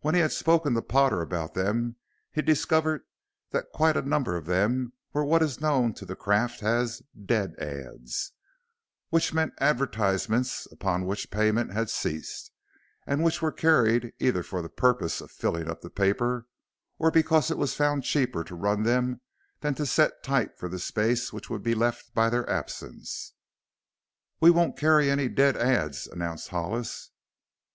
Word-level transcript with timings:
When 0.00 0.14
he 0.14 0.20
had 0.20 0.32
spoken 0.32 0.74
to 0.74 0.82
Potter 0.82 1.22
about 1.22 1.54
them 1.54 1.96
he 2.30 2.42
discovered 2.42 3.04
that 3.52 3.72
quite 3.72 3.96
a 3.96 4.02
number 4.02 4.36
of 4.36 4.44
them 4.44 4.92
were 5.14 5.24
what 5.24 5.40
is 5.42 5.62
known 5.62 5.94
to 5.94 6.04
the 6.04 6.14
craft 6.14 6.62
as 6.62 7.00
"dead 7.18 7.54
ads" 7.58 8.32
which 9.08 9.32
meant 9.32 9.54
advertisements 9.60 10.66
upon 10.70 11.06
which 11.06 11.30
payment 11.30 11.72
had 11.72 11.88
ceased 11.88 12.50
and 13.06 13.24
which 13.24 13.40
were 13.40 13.50
carried 13.50 14.12
either 14.18 14.42
for 14.42 14.60
the 14.60 14.68
purpose 14.68 15.22
of 15.22 15.30
filling 15.30 15.70
up 15.70 15.80
the 15.80 15.88
paper 15.88 16.46
or 16.98 17.10
because 17.10 17.50
it 17.50 17.56
was 17.56 17.72
found 17.72 18.04
cheaper 18.04 18.44
to 18.44 18.54
run 18.54 18.82
them 18.82 19.22
than 19.60 19.74
to 19.76 19.86
set 19.86 20.22
type 20.22 20.58
for 20.58 20.68
the 20.68 20.78
space 20.78 21.32
which 21.32 21.48
would 21.48 21.62
be 21.62 21.74
left 21.74 22.12
by 22.12 22.28
their 22.28 22.46
absence. 22.50 23.32
"We 24.38 24.50
won't 24.50 24.76
carry 24.76 25.10
any 25.10 25.28
dead 25.30 25.56
ads!" 25.56 26.06
announced 26.06 26.48
Hollis. 26.48 27.08